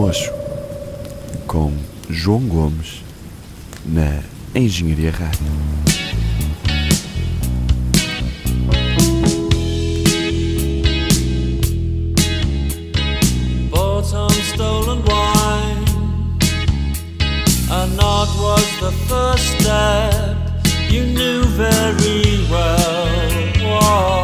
Mocho, 0.00 0.32
com 1.46 1.70
João 2.08 2.40
Gomes, 2.48 3.04
na 3.84 4.22
Engenharia 4.54 5.10
Rádio. 5.10 5.44
A 17.70 17.86
was 18.40 18.80
the 18.80 18.92
first 19.06 19.60
step 19.60 20.34
you 20.90 21.04
knew 21.04 21.42
very 21.44 22.48
well. 22.50 23.20
Whoa. 23.60 24.19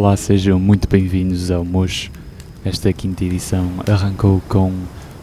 Olá, 0.00 0.16
sejam 0.16 0.60
muito 0.60 0.88
bem-vindos 0.88 1.50
ao 1.50 1.64
Mojo. 1.64 2.12
Esta 2.64 2.92
quinta 2.92 3.24
edição 3.24 3.68
arrancou 3.84 4.40
com 4.48 4.72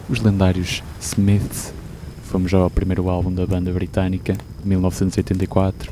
os 0.09 0.19
lendários 0.19 0.83
Smiths. 0.99 1.73
Fomos 2.23 2.53
ao 2.53 2.69
primeiro 2.69 3.09
álbum 3.09 3.31
da 3.33 3.47
banda 3.47 3.71
britânica, 3.71 4.35
1984, 4.65 5.89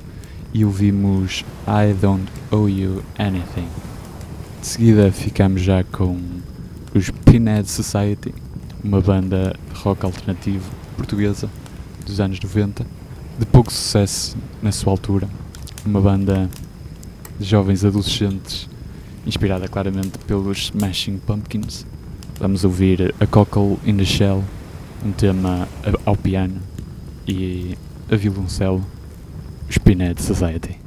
e 0.54 0.66
ouvimos 0.66 1.46
I 1.66 1.94
Don't 1.94 2.30
Owe 2.52 2.70
You 2.70 3.02
Anything. 3.18 3.70
De 4.60 4.68
seguida 4.68 5.10
ficamos 5.14 5.62
já 5.62 5.82
com 5.86 6.20
os 6.94 7.10
Pinhead 7.10 7.72
Society, 7.72 8.36
uma 8.84 9.00
banda 9.00 9.56
rock 9.76 10.06
alternativo 10.06 10.70
portuguesa 10.98 11.50
dos 12.06 12.20
anos 12.20 12.38
90, 12.38 12.86
de 13.40 13.46
pouco 13.46 13.72
sucesso 13.72 14.36
na 14.62 14.74
sua 14.74 14.92
altura, 14.92 15.30
uma 15.86 16.02
banda 16.02 16.50
de 17.40 17.46
jovens 17.46 17.86
adolescentes 17.86 18.73
inspirada 19.26 19.68
claramente 19.68 20.18
pelos 20.28 20.68
Smashing 20.68 21.20
Pumpkins. 21.20 21.86
Vamos 22.40 22.64
ouvir 22.64 23.14
A 23.20 23.26
Cockle 23.26 23.78
in 23.86 23.98
the 23.98 24.06
Shell, 24.06 24.44
um 25.04 25.12
tema 25.12 25.68
ao 26.06 26.16
piano, 26.16 26.62
e 27.28 27.78
a 28.12 28.16
violoncelo, 28.16 28.84
Spinhead 29.70 30.22
Society. 30.22 30.83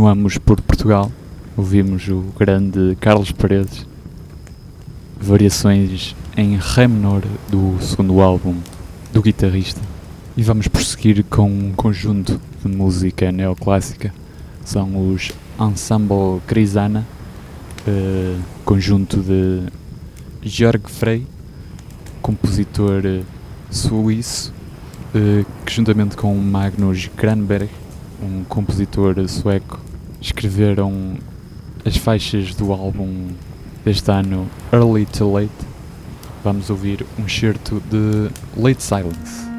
Continuamos 0.00 0.38
por 0.38 0.58
Portugal. 0.62 1.12
Ouvimos 1.54 2.08
o 2.08 2.24
grande 2.38 2.96
Carlos 2.98 3.32
Paredes. 3.32 3.86
Variações 5.20 6.16
em 6.34 6.56
Ré 6.56 6.88
menor 6.88 7.22
do 7.50 7.76
segundo 7.82 8.18
álbum 8.22 8.56
do 9.12 9.20
guitarrista. 9.20 9.82
E 10.38 10.42
vamos 10.42 10.68
prosseguir 10.68 11.22
com 11.24 11.46
um 11.46 11.74
conjunto 11.76 12.40
de 12.64 12.74
música 12.74 13.30
neoclássica. 13.30 14.10
São 14.64 15.12
os 15.12 15.32
Ensemble 15.60 16.40
Crisana, 16.46 17.06
eh, 17.86 18.38
conjunto 18.64 19.18
de 19.18 19.66
Georg 20.42 20.90
Frey, 20.90 21.26
compositor 22.22 23.02
eh, 23.04 23.20
suíço, 23.70 24.54
eh, 25.14 25.44
que 25.66 25.74
juntamente 25.74 26.16
com 26.16 26.34
Magnus 26.36 27.10
Granberg, 27.14 27.68
um 28.22 28.44
compositor 28.44 29.28
sueco, 29.28 29.89
escreveram 30.20 31.16
as 31.84 31.96
faixas 31.96 32.54
do 32.54 32.72
álbum 32.72 33.28
deste 33.84 34.10
ano 34.10 34.48
Early 34.72 35.06
to 35.06 35.32
Late. 35.32 35.50
Vamos 36.44 36.70
ouvir 36.70 37.04
um 37.18 37.28
certo 37.28 37.82
de 37.90 38.30
Late 38.56 38.82
Silence. 38.82 39.49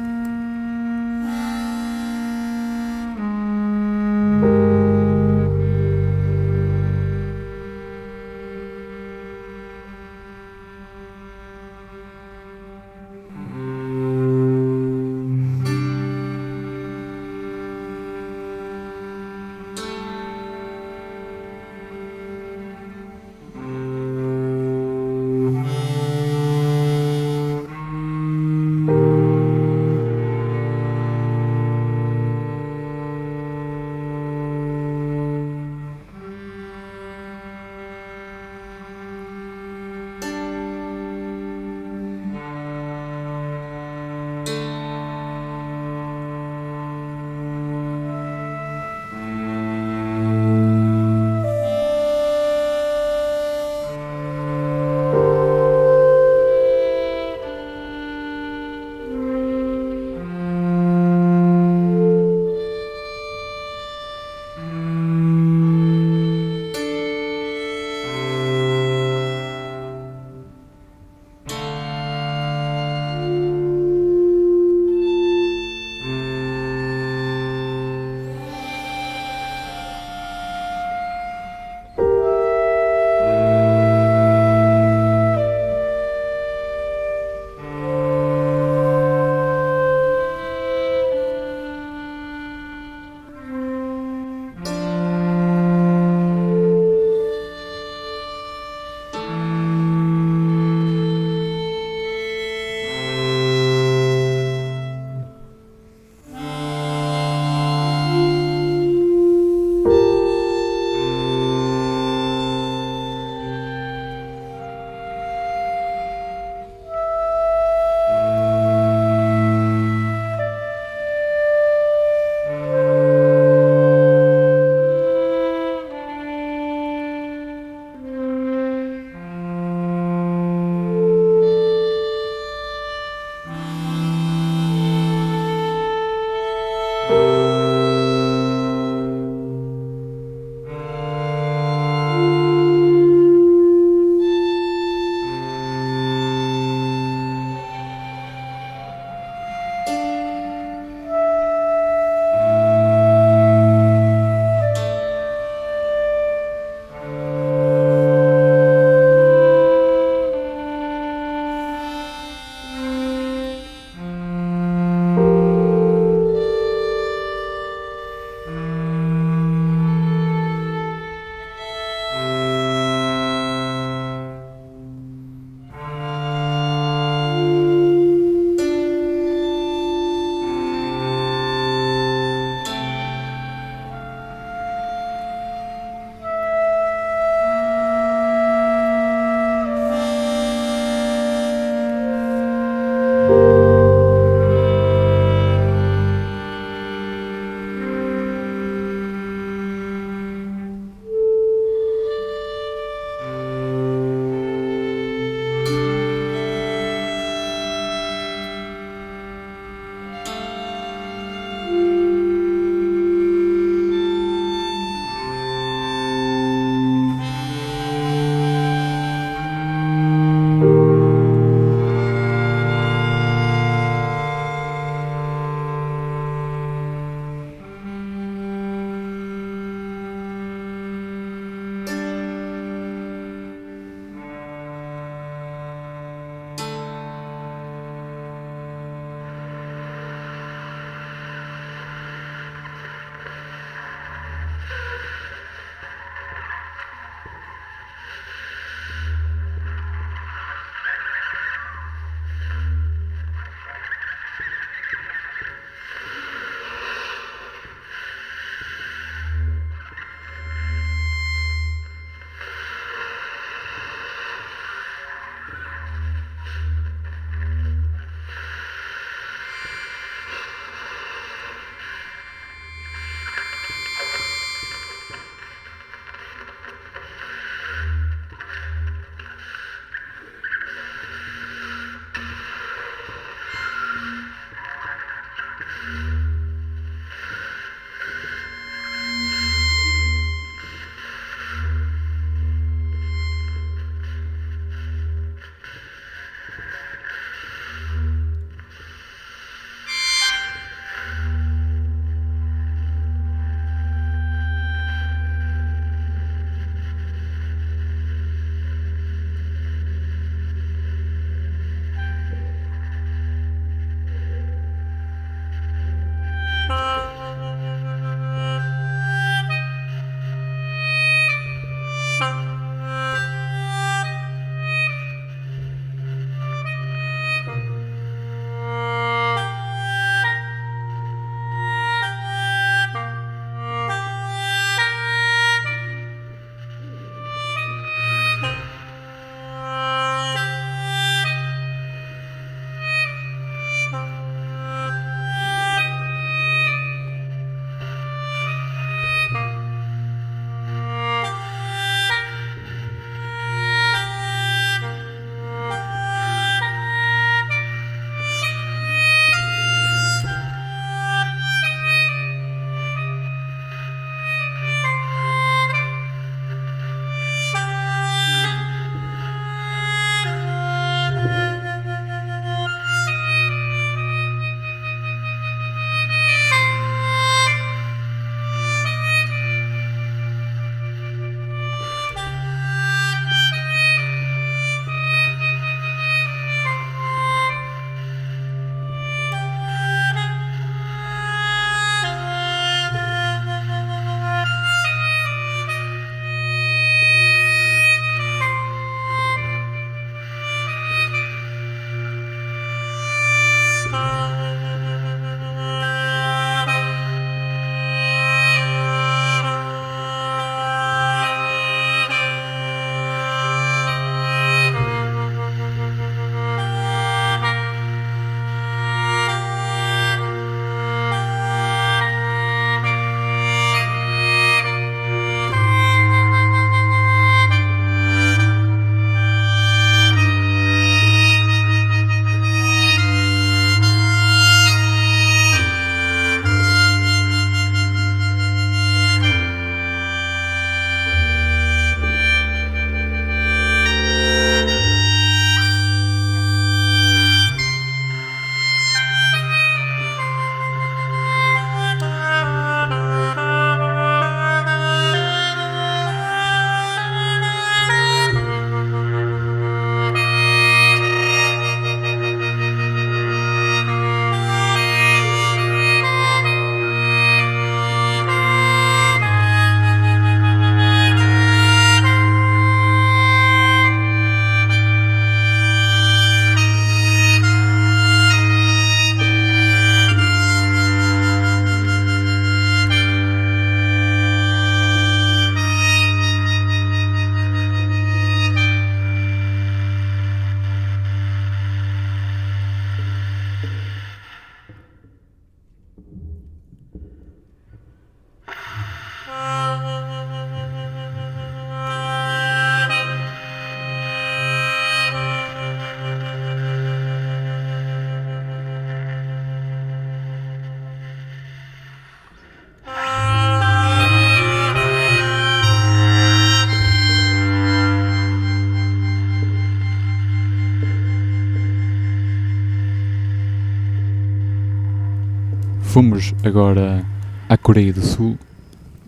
Agora 526.44 527.04
à 527.48 527.56
Coreia 527.56 527.92
do 527.92 528.02
Sul 528.02 528.36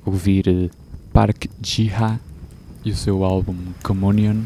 ouvir 0.07 0.47
eh, 0.47 0.71
Park 1.13 1.47
Ji-ha 1.61 2.19
e 2.85 2.91
o 2.91 2.97
seu 2.97 3.25
álbum 3.25 3.57
Communion, 3.83 4.43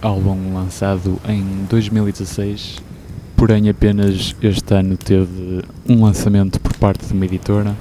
álbum 0.00 0.54
lançado 0.54 1.20
em 1.28 1.42
2016, 1.68 2.78
porém 3.36 3.68
apenas 3.68 4.36
este 4.40 4.74
ano 4.74 4.96
teve 4.96 5.62
um 5.88 6.04
lançamento 6.04 6.60
por 6.60 6.74
parte 6.74 7.06
de 7.06 7.12
uma 7.12 7.24
editora. 7.24 7.74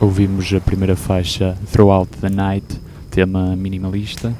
Ouvimos 0.00 0.52
a 0.52 0.60
primeira 0.60 0.96
faixa 0.96 1.56
Throughout 1.70 2.10
the 2.18 2.30
Night, 2.30 2.80
tema 3.10 3.54
minimalista, 3.54 4.34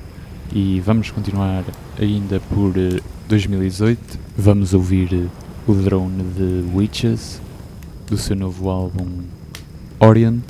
e 0.53 0.81
vamos 0.81 1.11
continuar 1.13 1.63
ainda 2.01 2.41
por 2.53 2.77
eh, 2.77 3.01
2018. 3.29 4.19
Vamos 4.37 4.75
ouvir 4.75 5.09
eh, 5.13 5.27
o 5.69 5.75
drone 5.75 6.25
de 6.37 6.77
Witches 6.77 7.44
do 8.07 8.17
seu 8.17 8.37
novo 8.37 8.69
álbum 8.69 9.25
Orient 9.99 10.45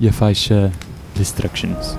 e 0.00 0.08
a 0.08 0.12
faixa 0.12 0.72
Destructions. 1.14 1.96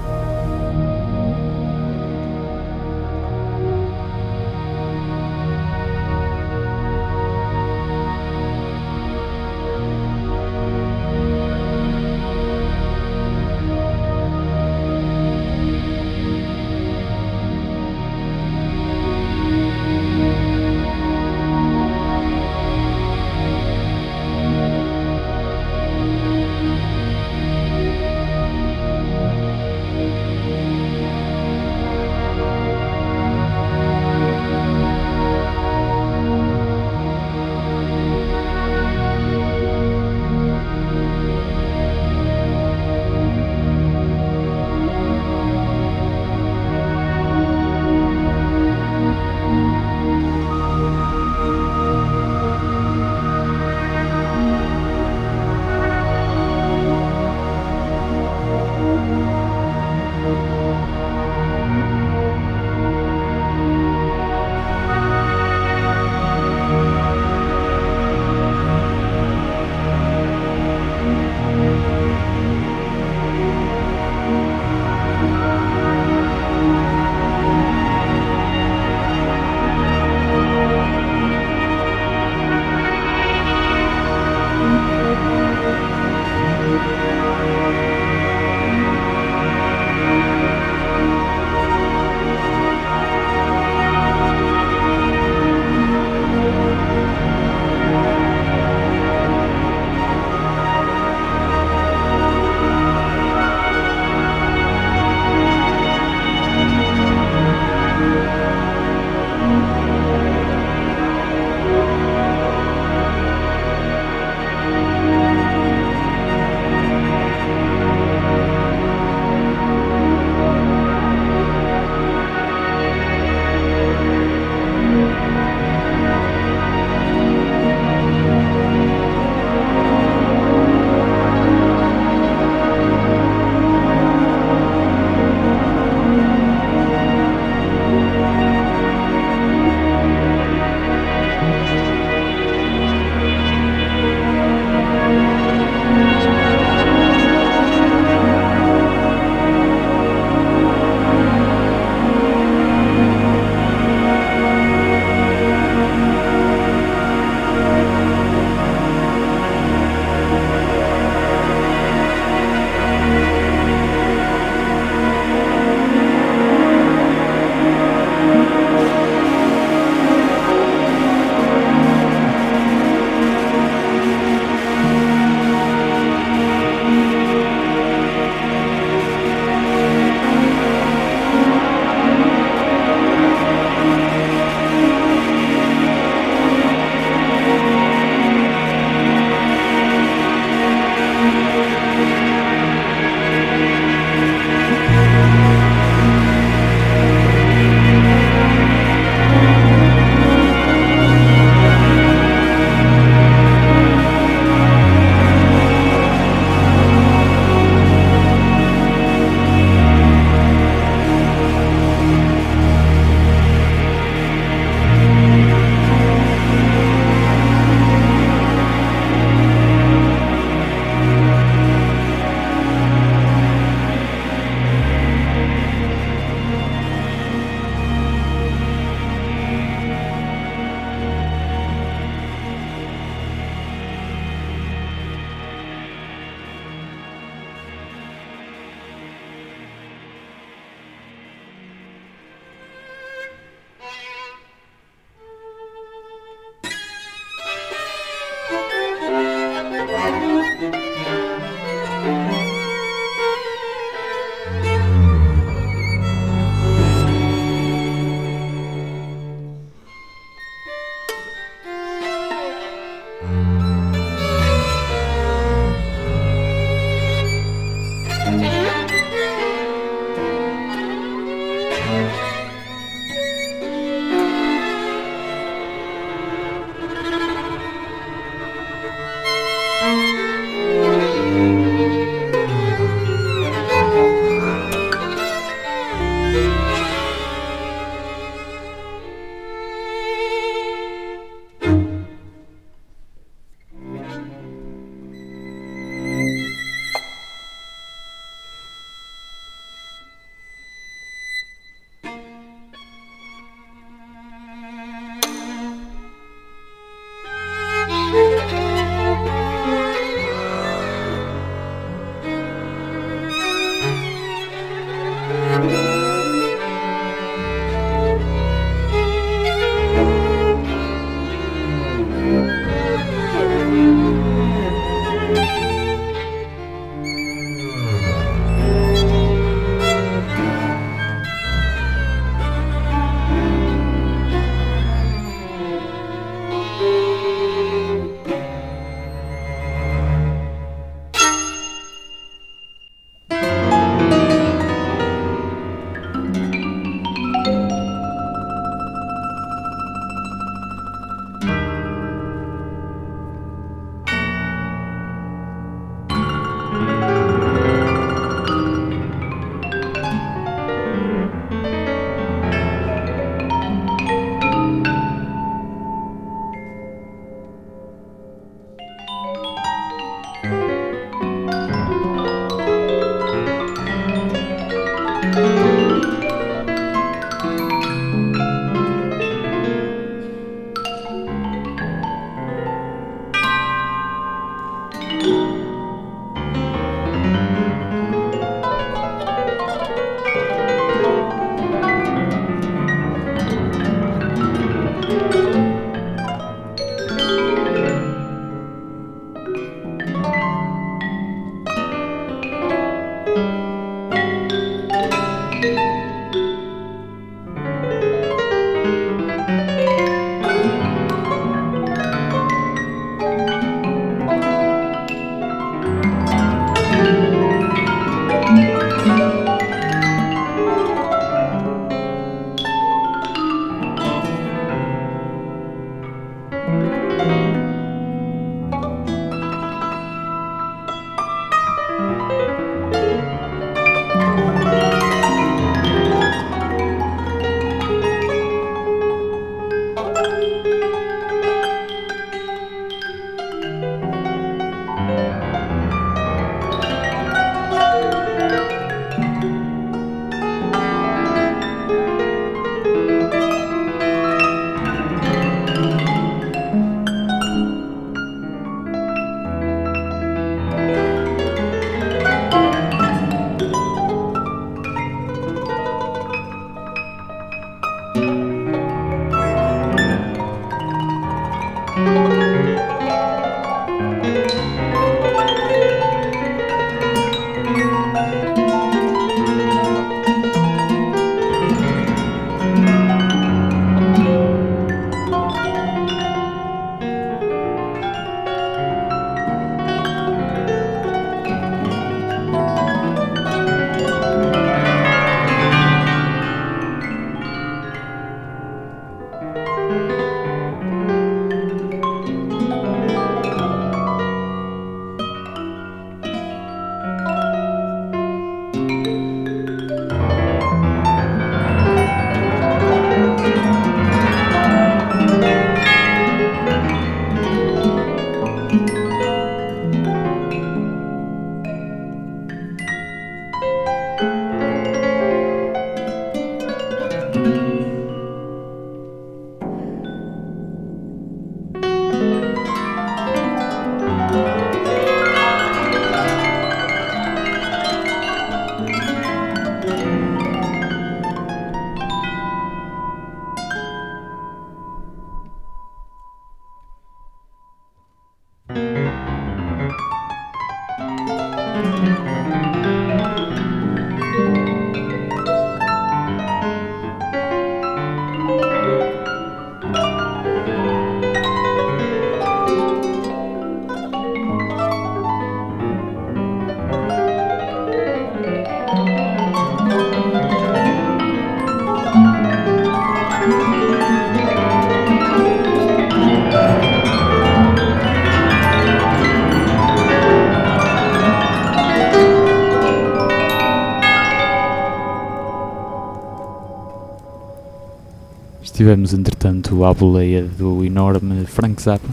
Estivemos, 588.83 589.13
entretanto, 589.13 589.85
à 589.85 589.93
boleia 589.93 590.43
do 590.43 590.83
enorme 590.83 591.45
Frank 591.45 591.81
Zappa, 591.81 592.09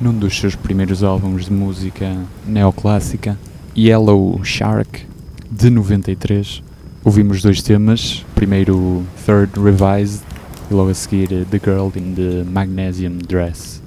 num 0.00 0.16
dos 0.16 0.38
seus 0.38 0.54
primeiros 0.54 1.02
álbuns 1.02 1.46
de 1.46 1.52
música 1.52 2.16
neoclássica, 2.46 3.36
Yellow 3.76 4.40
Shark, 4.44 5.04
de 5.50 5.68
93. 5.68 6.62
Ouvimos 7.02 7.42
dois 7.42 7.60
temas, 7.60 8.24
primeiro 8.36 9.02
Third 9.26 9.58
Revised 9.58 10.22
e 10.70 10.74
logo 10.74 10.90
a 10.90 10.94
seguir 10.94 11.26
The 11.46 11.58
Girl 11.58 11.88
in 11.96 12.14
the 12.14 12.44
Magnesium 12.48 13.18
Dress. 13.18 13.82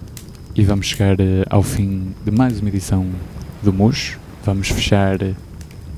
E 0.54 0.62
vamos 0.62 0.88
chegar 0.88 1.18
eh, 1.22 1.46
ao 1.50 1.64
fim 1.64 2.14
de 2.26 2.32
mais 2.32 2.60
uma 2.60 2.68
edição 2.68 3.08
do 3.64 3.72
Mush. 3.72 4.20
Vamos 4.44 4.68
fechar 4.68 5.22
eh, 5.22 5.36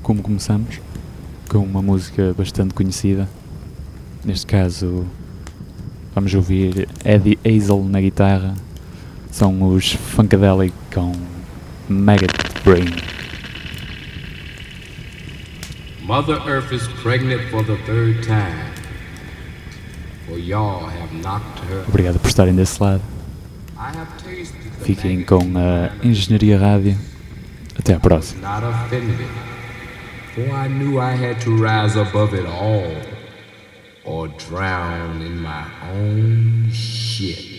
como 0.04 0.22
começamos, 0.22 0.80
com 1.48 1.58
uma 1.58 1.82
música 1.82 2.32
bastante 2.38 2.74
conhecida. 2.74 3.28
Neste 4.24 4.46
caso, 4.46 5.04
Vamos 6.16 6.32
ouvir 6.32 6.88
Eddie 7.04 7.38
Hazel 7.44 7.84
na 7.84 8.00
guitarra. 8.00 8.54
São 9.30 9.74
os 9.74 9.92
Funkadelic 9.92 10.72
com 10.94 11.12
Maggot 11.90 12.32
Brain. 12.64 12.86
Mother 16.02 16.38
Earth 16.48 16.72
is 16.72 16.88
pregnant 17.02 17.42
for 17.50 17.62
the 17.62 17.76
third 17.84 18.22
time. 18.22 18.56
For 20.26 20.38
y'all 20.38 20.86
have 20.86 21.14
knocked 21.22 21.62
her. 21.68 21.84
Obrigado 21.86 22.18
por 22.18 22.28
estarem 22.28 22.54
desse 22.54 22.82
lado. 22.82 23.02
Fiquem 24.80 25.22
com 25.22 25.42
a 25.58 25.90
Engenharia 26.02 26.58
Rádio. 26.58 26.96
Até 27.78 27.92
à 27.92 28.00
próxima. 28.00 28.40
or 34.06 34.28
drown 34.28 35.20
in 35.20 35.40
my 35.40 35.66
own 35.92 36.70
shit. 36.70 37.56